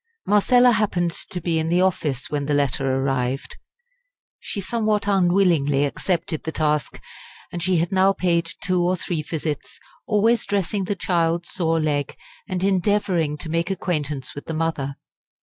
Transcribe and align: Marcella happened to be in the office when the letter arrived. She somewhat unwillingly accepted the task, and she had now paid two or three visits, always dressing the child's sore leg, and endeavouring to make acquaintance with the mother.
Marcella 0.25 0.71
happened 0.71 1.11
to 1.29 1.39
be 1.39 1.59
in 1.59 1.69
the 1.69 1.81
office 1.83 2.27
when 2.27 2.47
the 2.47 2.55
letter 2.55 2.91
arrived. 2.95 3.57
She 4.39 4.59
somewhat 4.59 5.07
unwillingly 5.07 5.85
accepted 5.85 6.43
the 6.43 6.51
task, 6.51 6.99
and 7.51 7.61
she 7.61 7.77
had 7.77 7.91
now 7.91 8.11
paid 8.11 8.51
two 8.63 8.81
or 8.81 8.95
three 8.97 9.21
visits, 9.21 9.79
always 10.07 10.43
dressing 10.43 10.85
the 10.85 10.95
child's 10.95 11.49
sore 11.51 11.79
leg, 11.79 12.15
and 12.49 12.63
endeavouring 12.63 13.37
to 13.37 13.49
make 13.49 13.69
acquaintance 13.69 14.33
with 14.33 14.45
the 14.47 14.55
mother. 14.55 14.95